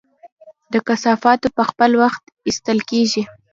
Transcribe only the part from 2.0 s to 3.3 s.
وخت ایستل کیږي؟